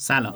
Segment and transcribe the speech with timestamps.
[0.00, 0.34] سلام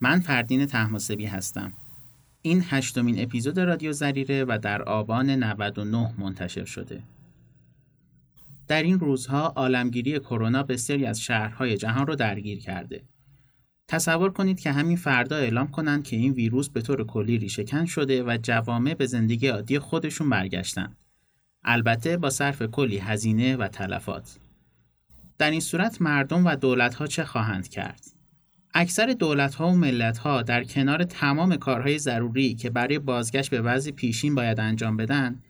[0.00, 1.72] من فردین تحماسبی هستم.
[2.42, 7.02] این هشتمین اپیزود رادیو زریره و در آبان 99 منتشر شده.
[8.68, 13.02] در این روزها عالمگیری کرونا بسیاری از شهرهای جهان را درگیر کرده.
[13.88, 18.22] تصور کنید که همین فردا اعلام کنند که این ویروس به طور کلی ریشهکن شده
[18.22, 20.96] و جوامع به زندگی عادی خودشون برگشتن.
[21.64, 24.38] البته با صرف کلی هزینه و تلفات.
[25.38, 28.00] در این صورت مردم و دولتها چه خواهند کرد؟
[28.74, 34.34] اکثر دولت‌ها و ملت‌ها در کنار تمام کارهای ضروری که برای بازگشت به وضع پیشین
[34.34, 35.42] باید انجام بدن،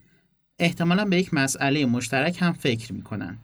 [0.58, 3.38] احتمالا به یک مسئله مشترک هم فکر می‌کنن.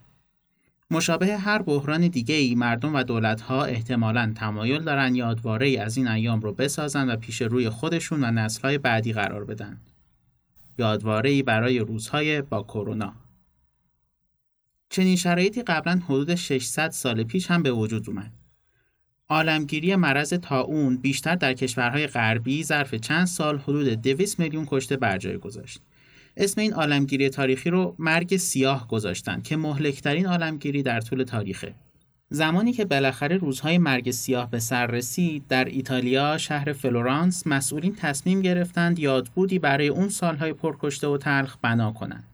[0.91, 6.09] مشابه هر بحران دیگه ای مردم و دولت‌ها احتمالا تمایل دارن یادواره ای از این
[6.09, 9.81] ایام رو بسازن و پیش روی خودشون و نسل‌های بعدی قرار بدن.
[10.79, 13.13] یادواره ای برای روزهای با کرونا.
[14.91, 18.33] چنین شرایطی قبلا حدود 600 سال پیش هم به وجود اومد.
[19.29, 25.19] عالمگیری مرض تاون بیشتر در کشورهای غربی ظرف چند سال حدود 200 میلیون کشته بر
[25.19, 25.81] جای گذاشت.
[26.37, 31.75] اسم این عالمگیری تاریخی رو مرگ سیاه گذاشتن که مهلکترین عالمگیری در طول تاریخه.
[32.31, 38.43] زمانی که بالاخره روزهای مرگ سیاه به سر رسید در ایتالیا شهر فلورانس مسئولین تصمیم
[38.43, 42.25] گرفتند یادبودی برای اون سالهای پرکشته و تلخ بنا کنند.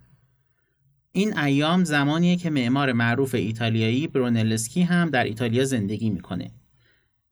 [1.13, 6.51] این ایام زمانیه که معمار معروف ایتالیایی برونلسکی هم در ایتالیا زندگی می‌کنه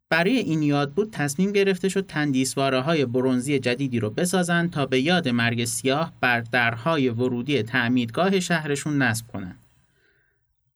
[0.08, 5.00] برای این یاد بود تصمیم گرفته شد تندیسواره های برونزی جدیدی رو بسازن تا به
[5.00, 9.58] یاد مرگ سیاه بر درهای ورودی تعمیدگاه شهرشون نصب کنند.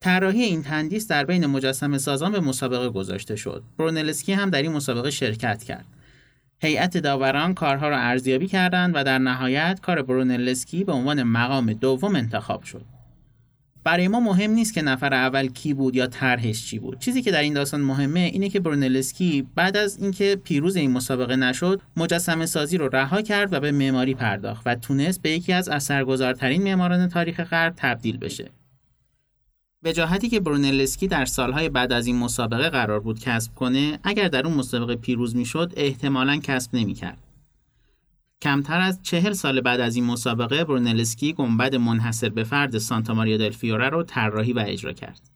[0.00, 3.62] طراحی این تندیس در بین مجسم سازان به مسابقه گذاشته شد.
[3.78, 5.86] برونلسکی هم در این مسابقه شرکت کرد.
[6.62, 12.16] هیئت داوران کارها را ارزیابی کردند و در نهایت کار برونلسکی به عنوان مقام دوم
[12.16, 12.99] انتخاب شد.
[13.84, 16.98] برای ما مهم نیست که نفر اول کی بود یا طرحش چی بود.
[16.98, 21.36] چیزی که در این داستان مهمه اینه که برونلسکی بعد از اینکه پیروز این مسابقه
[21.36, 25.68] نشد مجسمه سازی رو رها کرد و به معماری پرداخت و تونست به یکی از
[25.68, 28.50] اثرگذارترین معماران تاریخ غرب تبدیل بشه.
[29.82, 34.46] وجاهتی که برونلسکی در سالهای بعد از این مسابقه قرار بود کسب کنه اگر در
[34.46, 37.18] اون مسابقه پیروز می‌شد احتمالا کسب نمی‌کرد.
[38.42, 43.36] کمتر از چهل سال بعد از این مسابقه برونلسکی گنبد منحصر به فرد سانتا ماریا
[43.36, 45.30] دل فیوره رو طراحی و اجرا کرد.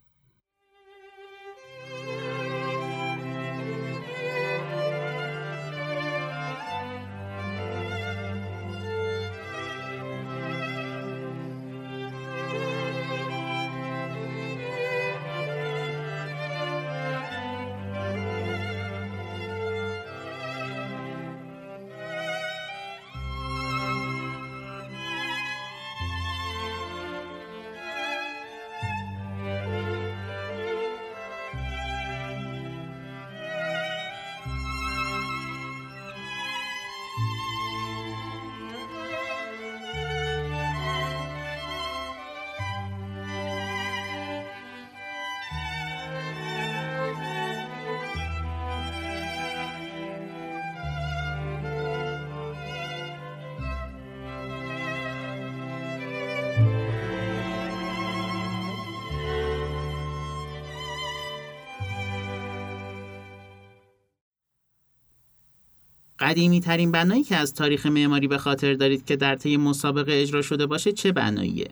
[66.25, 70.43] قدیمی ترین بنایی که از تاریخ معماری به خاطر دارید که در طی مسابقه اجرا
[70.43, 71.69] شده باشه چه بناییه؟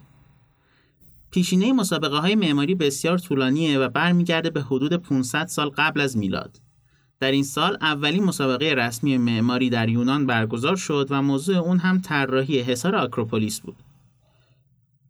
[1.30, 6.60] پیشینه مسابقه های معماری بسیار طولانیه و برمیگرده به حدود 500 سال قبل از میلاد.
[7.20, 12.00] در این سال اولین مسابقه رسمی معماری در یونان برگزار شد و موضوع اون هم
[12.00, 13.76] طراحی حصار آکروپولیس بود.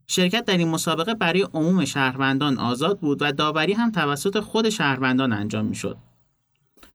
[0.06, 5.33] شرکت در این مسابقه برای عموم شهروندان آزاد بود و داوری هم توسط خود شهروندان
[5.33, 5.97] انجام می‌شد.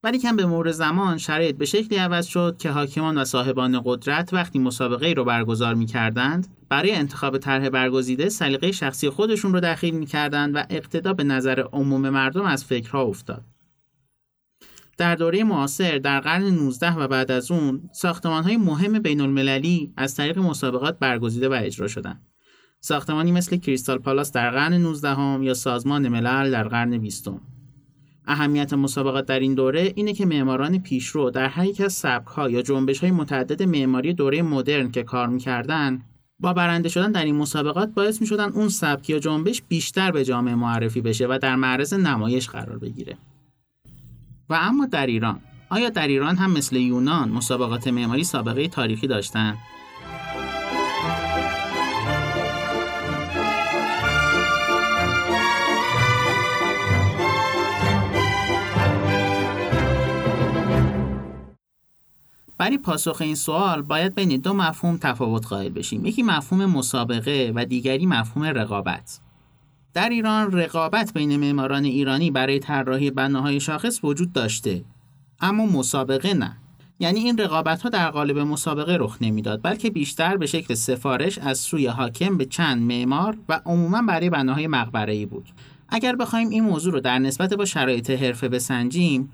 [0.07, 4.33] ولی کم به مرور زمان شرایط به شکلی عوض شد که حاکمان و صاحبان قدرت
[4.33, 9.95] وقتی مسابقه رو برگزار می کردند برای انتخاب طرح برگزیده سلیقه شخصی خودشون رو دخیل
[9.95, 13.45] می کردند و اقتدا به نظر عموم مردم از فکرها افتاد.
[14.97, 19.93] در دوره معاصر در قرن 19 و بعد از اون ساختمان های مهم بین المللی
[19.97, 22.27] از طریق مسابقات برگزیده و اجرا شدند.
[22.79, 27.27] ساختمانی مثل کریستال پالاس در قرن 19 هم یا سازمان ملل در قرن 20
[28.27, 32.61] اهمیت مسابقات در این دوره اینه که معماران پیشرو در هر یک از سبک‌ها یا
[32.61, 36.01] جنبش‌های متعدد معماری دوره مدرن که کار می‌کردن
[36.39, 40.25] با برنده شدن در این مسابقات باعث می شدن اون سبک یا جنبش بیشتر به
[40.25, 43.17] جامعه معرفی بشه و در معرض نمایش قرار بگیره.
[44.49, 45.39] و اما در ایران
[45.69, 49.57] آیا در ایران هم مثل یونان مسابقات معماری سابقه تاریخی داشتند؟
[62.57, 66.05] برای پاسخ این سوال باید بین دو مفهوم تفاوت قائل بشیم.
[66.05, 69.19] یکی مفهوم مسابقه و دیگری مفهوم رقابت.
[69.93, 74.83] در ایران رقابت بین معماران ایرانی برای طراحی بناهای شاخص وجود داشته
[75.39, 76.57] اما مسابقه نه.
[76.99, 81.57] یعنی این رقابت ها در قالب مسابقه رخ نمی‌داد بلکه بیشتر به شکل سفارش از
[81.57, 85.45] سوی حاکم به چند معمار و عموما برای بناهای مقبره بود.
[85.89, 89.29] اگر بخوایم این موضوع رو در نسبت با شرایط حرفه بسنجیم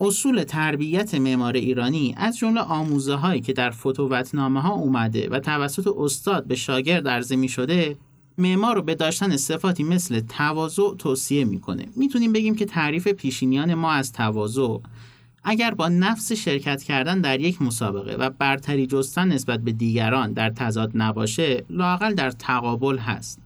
[0.00, 5.88] اصول تربیت معمار ایرانی از جمله آموزه هایی که در فتووتنامه ها اومده و توسط
[5.98, 7.96] استاد به شاگرد عرضه می شده
[8.38, 11.86] معمار رو به داشتن صفاتی مثل تواضع توصیه می‌کنه.
[11.96, 14.78] می‌تونیم بگیم که تعریف پیشینیان ما از تواضع
[15.44, 20.50] اگر با نفس شرکت کردن در یک مسابقه و برتری جستن نسبت به دیگران در
[20.50, 23.45] تضاد نباشه لاقل در تقابل هست.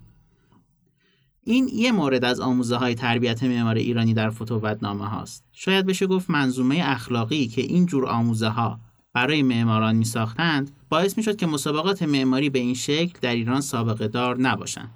[1.51, 5.45] این یه مورد از آموزه های تربیت معمار ایرانی در فتووتنامه هاست.
[5.53, 8.81] شاید بشه گفت منظومه اخلاقی که این جور آموزه ها
[9.15, 13.61] برای معماران می ساختند باعث می شد که مسابقات معماری به این شکل در ایران
[13.61, 14.91] سابقه دار نباشند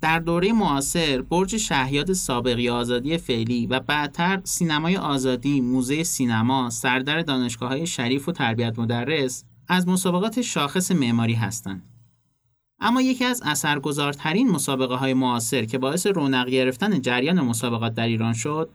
[0.00, 7.20] در دوره معاصر برج شهیاد سابقی آزادی فعلی و بعدتر سینمای آزادی موزه سینما سردر
[7.20, 11.91] دانشگاه های شریف و تربیت مدرس از مسابقات شاخص معماری هستند.
[12.84, 18.32] اما یکی از اثرگذارترین مسابقه های معاصر که باعث رونق گرفتن جریان مسابقات در ایران
[18.32, 18.70] شد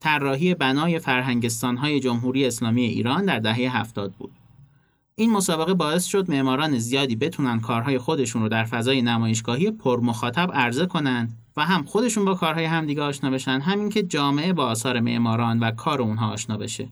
[0.00, 4.32] طراحی بنای فرهنگستان های جمهوری اسلامی ایران در دهه هفتاد بود.
[5.14, 10.86] این مسابقه باعث شد معماران زیادی بتونن کارهای خودشون رو در فضای نمایشگاهی پرمخاطب عرضه
[10.86, 15.58] کنند و هم خودشون با کارهای همدیگه آشنا بشن همین که جامعه با آثار معماران
[15.58, 16.88] و کار اونها آشنا بشه.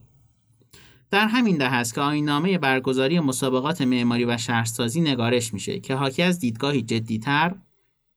[1.12, 6.23] در همین ده است که آینامه برگزاری مسابقات معماری و شهرسازی نگارش میشه که حاکی
[6.23, 7.55] از دیدگاهی جدیتر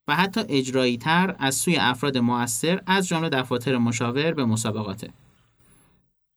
[0.07, 5.09] و حتی اجرایی تر از سوی افراد موثر از جمله دفاتر مشاور به مسابقاته.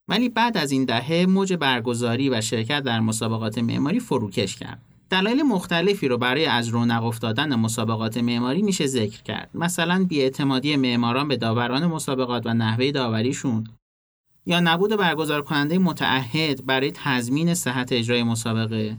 [0.09, 4.83] ولی بعد از این دهه موج برگزاری و شرکت در مسابقات معماری فروکش کرد.
[5.11, 9.51] دلایل مختلفی رو برای از رونق افتادن مسابقات معماری میشه ذکر کرد.
[9.55, 13.65] مثلا بیاعتمادی معماران به داوران مسابقات و نحوه داوریشون
[14.49, 18.97] یا نبود برگزار کننده متعهد برای تضمین صحت اجرای مسابقه.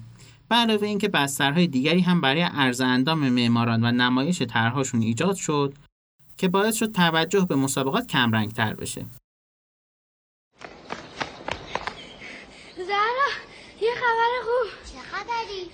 [0.49, 5.73] به علاوه اینکه بسترهای دیگری هم برای عرض اندام معماران و نمایش طرحهاشون ایجاد شد
[6.37, 9.05] که باعث شد توجه به مسابقات کمرنگ تر بشه.
[12.77, 13.29] زهرا
[13.81, 14.93] یه خبر خوب.
[14.93, 15.69] چه خبری؟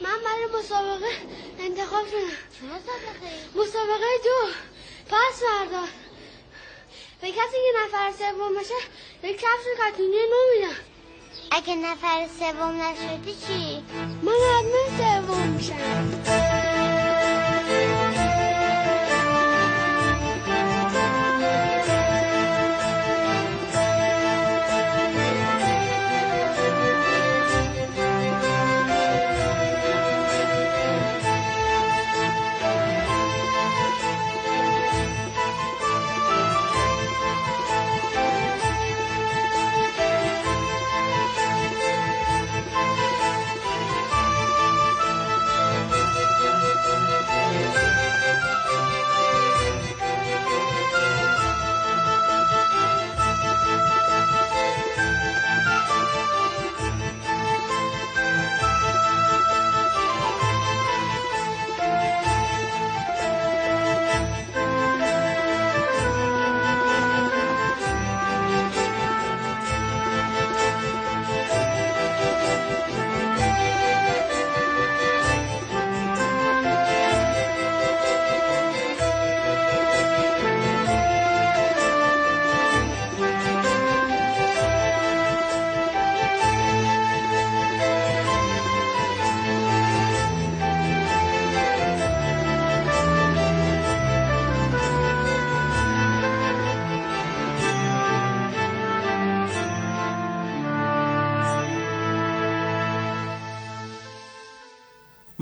[0.00, 1.12] من برای مسابقه
[1.58, 2.36] انتخاب شدم.
[2.52, 4.48] چه مسابقه؟ مسابقه دو.
[5.06, 6.11] پس فردا.
[7.22, 8.74] به کسی که نفر سوم بشه
[9.24, 10.76] یک کفش کتونی نو میدم
[11.50, 13.82] اگه نفر سوم نشدی چی؟
[14.22, 16.41] من حتما سوم میشم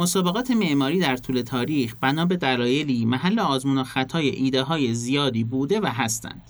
[0.00, 5.45] مسابقات معماری در طول تاریخ بنا به دلایلی محل آزمون و خطای ایده های زیادی
[5.45, 6.42] بوده و هستند.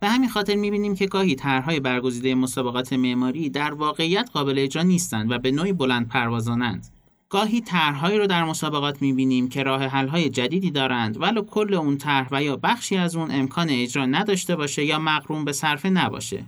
[0.00, 5.30] به همین خاطر می‌بینیم که گاهی طرحهای برگزیده مسابقات معماری در واقعیت قابل اجرا نیستند
[5.30, 6.86] و به نوعی بلند پروازانند.
[7.28, 12.28] گاهی طرحهایی رو در مسابقات می‌بینیم که راه حل‌های جدیدی دارند ولو کل اون طرح
[12.30, 16.44] و یا بخشی از اون امکان اجرا نداشته باشه یا مقرون به صرفه نباشه.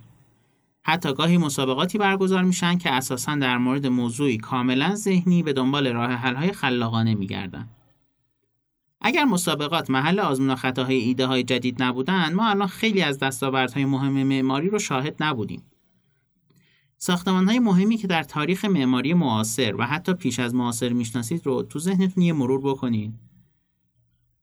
[0.87, 6.11] حتی گاهی مسابقاتی برگزار میشن که اساسا در مورد موضوعی کاملا ذهنی به دنبال راه
[6.11, 7.69] حل‌های خلاقانه میگردن.
[9.01, 13.85] اگر مسابقات محل آزمون و خطاهای ایده های جدید نبودن ما الان خیلی از دستاوردهای
[13.85, 15.63] مهم معماری رو شاهد نبودیم.
[16.99, 21.63] ساختمان های مهمی که در تاریخ معماری معاصر و حتی پیش از معاصر می‌شناسید رو
[21.63, 23.15] تو ذهنتون یه مرور بکنید.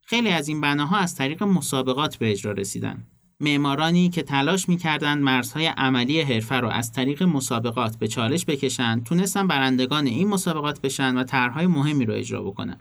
[0.02, 3.08] خیلی از این بناها از طریق مسابقات به اجرا رسیدن.
[3.42, 9.48] معمارانی که تلاش می‌کردند مرزهای عملی حرفه رو از طریق مسابقات به چالش بکشند تونستن
[9.48, 12.78] برندگان این مسابقات بشن و طرحهای مهمی رو اجرا بکنن.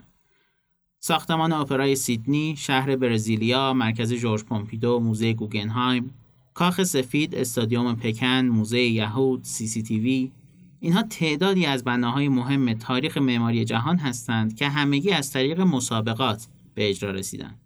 [0.99, 6.13] ساختمان اپرای سیدنی، شهر برزیلیا، مرکز جورج پومپیدو، موزه گوگنهایم،
[6.53, 10.31] کاخ سفید، استادیوم پکن، موزه یهود، سی سی تی وی،
[10.79, 16.89] اینها تعدادی از بناهای مهم تاریخ معماری جهان هستند که همگی از طریق مسابقات به
[16.89, 17.60] اجرا رسیدند.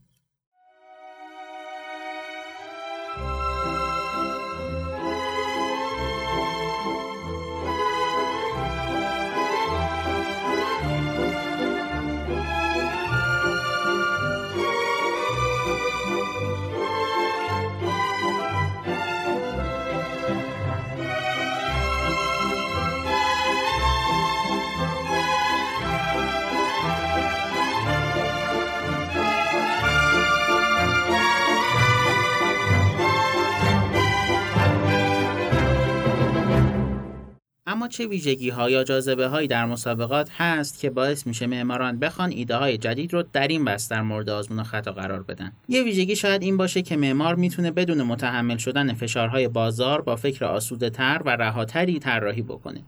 [37.95, 42.55] چه ویژگی ها یا جاذبه هایی در مسابقات هست که باعث میشه معماران بخوان ایده
[42.55, 46.15] های جدید رو در این بس در مورد آزمون و خطا قرار بدن یه ویژگی
[46.15, 51.21] شاید این باشه که معمار می‌تونه بدون متحمل شدن فشارهای بازار با فکر آسوده تر
[51.25, 52.81] و رهاتری طراحی بکنه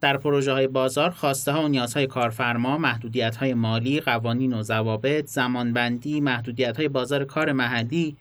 [0.00, 5.26] در پروژه های بازار خواسته ها و نیازهای کارفرما، محدودیت های مالی، قوانین و ضوابط،
[5.26, 8.16] زمانبندی، محدودیت های بازار کار محلی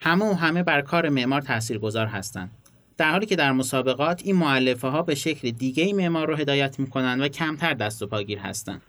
[0.00, 2.50] همه و همه بر کار معمار تاثیرگذار هستند.
[2.96, 7.20] در حالی که در مسابقات این معلفه ها به شکل دیگه معمار رو هدایت می‌کنن
[7.20, 8.82] و کمتر دست و پاگیر هستند.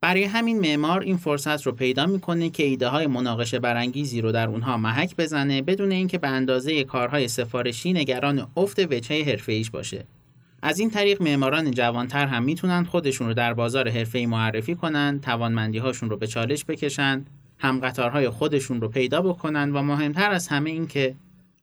[0.00, 4.48] برای همین معمار این فرصت رو پیدا می‌کنه که ایده های مناقشه برانگیزی رو در
[4.48, 10.04] اونها محک بزنه بدون اینکه به اندازه کارهای سفارشی نگران افت وجهه حرفه‌ایش باشه.
[10.62, 15.78] از این طریق معماران جوانتر هم می‌تونن خودشون رو در بازار حرفه‌ای معرفی کنن، توانمندی
[15.78, 17.24] هاشون رو به چالش بکشن،
[17.58, 21.14] هم قطارهای خودشون رو پیدا بکنن و مهمتر از همه این که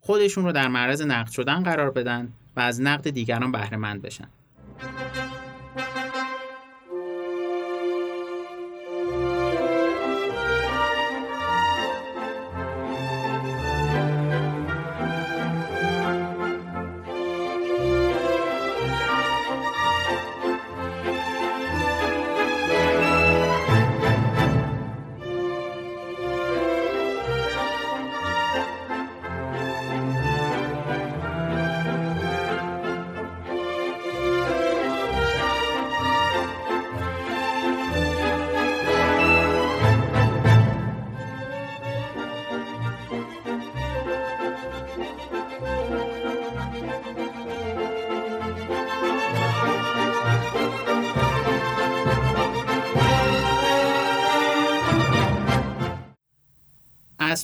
[0.09, 4.27] خودشون رو در معرض نقد شدن قرار بدن و از نقد دیگران بهره مند بشن.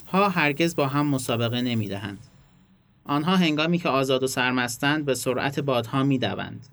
[0.06, 2.26] اسبها هرگز با هم مسابقه نمی دهند.
[3.04, 6.66] آنها هنگامی که آزاد و سرمستند به سرعت بادها می دوند.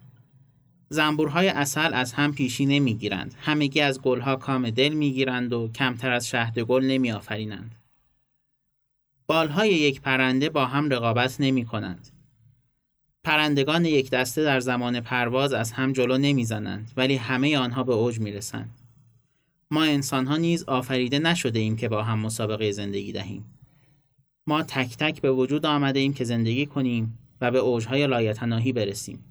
[0.90, 3.36] زنبورهای اصل از هم پیشی نمی گیرند.
[3.42, 7.76] همگی از گلها کام دل می گیرند و کمتر از شهد گل نمی آفرینند.
[9.28, 12.08] بالهای یک پرنده با هم رقابت نمی کنند.
[13.24, 17.94] پرندگان یک دسته در زمان پرواز از هم جلو نمی زنند ولی همه آنها به
[17.94, 18.83] اوج می رسند.
[19.74, 23.46] ما انسان ها نیز آفریده نشده ایم که با هم مسابقه زندگی دهیم.
[24.48, 29.26] ما تک تک به وجود آمده ایم که زندگی کنیم و به اوجهای لایتناهی برسیم.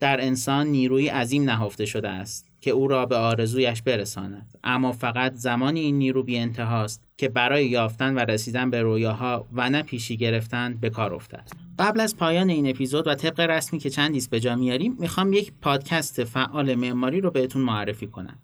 [0.00, 5.34] در انسان نیروی عظیم نهفته شده است که او را به آرزویش برساند اما فقط
[5.34, 10.16] زمانی این نیرو بی انتهاست که برای یافتن و رسیدن به رویاها و نه پیشی
[10.16, 14.40] گرفتن به کار افتد قبل از پایان این اپیزود و طبق رسمی که چندیست به
[14.40, 18.38] جا میاریم می‌خوام یک پادکست فعال معماری رو بهتون معرفی کنم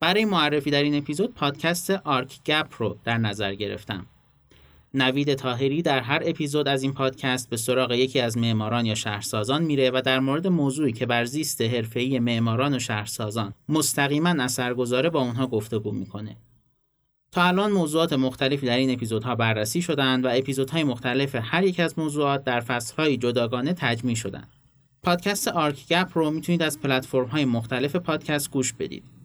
[0.00, 4.06] برای معرفی در این اپیزود پادکست آرک گپ رو در نظر گرفتم.
[4.94, 9.62] نوید تاهری در هر اپیزود از این پادکست به سراغ یکی از معماران یا شهرسازان
[9.62, 15.10] میره و در مورد موضوعی که بر زیست حرفه‌ای معماران و شهرسازان مستقیما اثر گذاره
[15.10, 16.36] با اونها گفتگو می‌کنه.
[17.32, 21.98] تا الان موضوعات مختلفی در این اپیزودها بررسی شدند و اپیزودهای مختلف هر یک از
[21.98, 24.48] موضوعات در فصلهای جداگانه تجمیع شدند.
[25.02, 29.17] پادکست آرک گپ رو می‌تونید از پلتفرم‌های مختلف پادکست گوش بدید.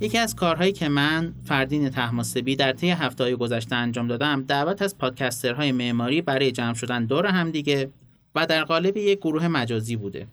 [0.00, 4.98] یکی از کارهایی که من فردین تحماسبی در طی هفته‌های گذشته انجام دادم دعوت از
[4.98, 7.90] پادکسترهای معماری برای جمع شدن دور همدیگه
[8.34, 10.26] و در قالب یک گروه مجازی بوده.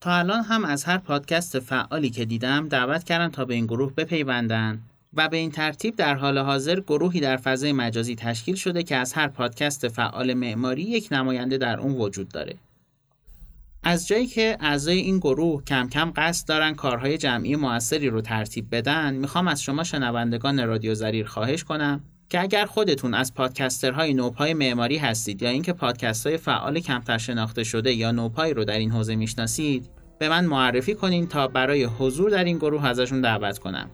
[0.00, 3.92] تا الان هم از هر پادکست فعالی که دیدم دعوت کردم تا به این گروه
[3.94, 4.80] بپیوندن
[5.14, 9.12] و به این ترتیب در حال حاضر گروهی در فضای مجازی تشکیل شده که از
[9.12, 12.54] هر پادکست فعال معماری یک نماینده در اون وجود داره.
[13.82, 18.66] از جایی که اعضای این گروه کم کم قصد دارن کارهای جمعی موثری رو ترتیب
[18.72, 24.54] بدن می‌خوام از شما شنوندگان رادیو زریر خواهش کنم که اگر خودتون از پادکسترهای نوپای
[24.54, 28.90] معماری هستید یا اینکه پادکست های فعال کمتر شناخته شده یا نوپای رو در این
[28.90, 33.90] حوزه می‌شناسید به من معرفی کنین تا برای حضور در این گروه ازشون دعوت کنم.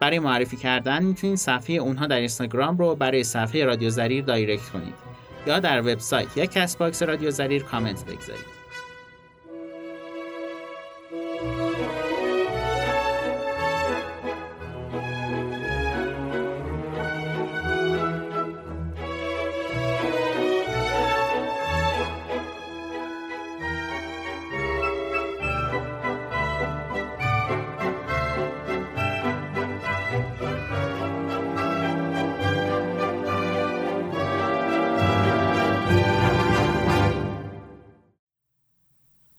[0.00, 4.94] برای معرفی کردن می‌تونید صفحه اونها در اینستاگرام رو برای صفحه رادیو زریر دایرکت کنید
[5.46, 8.63] یا در وبسایت یا کس باکس رادیو زریر کامنت بگذارید.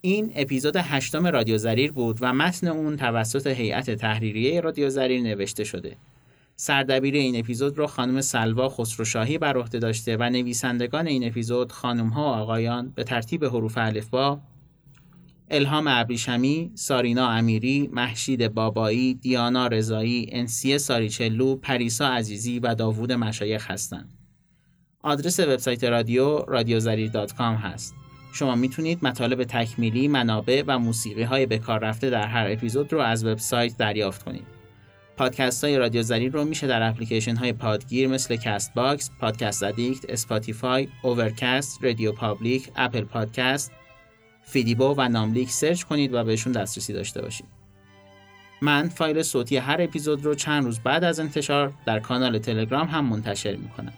[0.06, 5.64] این اپیزود هشتم رادیو زریر بود و متن اون توسط هیئت تحریریه رادیو زریر نوشته
[5.64, 5.98] شده.
[6.56, 12.08] سردبیر این اپیزود رو خانم سلوا خسروشاهی بر عهده داشته و نویسندگان این اپیزود خانم
[12.08, 14.40] ها و آقایان به ترتیب حروف الفبا
[15.50, 23.72] الهام ابریشمی، سارینا امیری، محشید بابایی، دیانا رضایی، انسیه ساریچلو، پریسا عزیزی و داوود مشایخ
[23.72, 24.10] هستند.
[25.02, 28.05] آدرس وبسایت رادیو رادیوزریر.com هست.
[28.36, 33.00] شما می‌تونید مطالب تکمیلی، منابع و موسیقی های به کار رفته در هر اپیزود رو
[33.00, 34.46] از وبسایت دریافت کنید.
[35.18, 40.10] پادکست های رادیو زریر رو میشه در اپلیکیشن های پادگیر مثل کست باکس، پادکست ادیکت،
[40.10, 43.72] اسپاتیفای، اوورکست، رادیو پابلیک، اپل پادکست،
[44.44, 47.46] فیدیبو و ناملیک سرچ کنید و بهشون دسترسی داشته باشید.
[48.62, 53.06] من فایل صوتی هر اپیزود رو چند روز بعد از انتشار در کانال تلگرام هم
[53.06, 53.94] منتشر می‌کنم.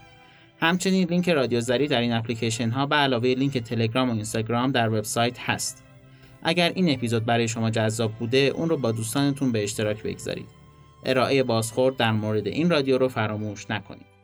[0.60, 4.89] همچنین لینک رادیو زری در این اپلیکیشن ها به علاوه لینک تلگرام و اینستاگرام در
[4.89, 5.84] وبسایت هست.
[6.43, 10.48] اگر این اپیزود برای شما جذاب بوده اون رو با دوستانتون به اشتراک بگذارید.
[11.06, 14.17] ارائه بازخورد در مورد این رادیو رو فراموش نکنید.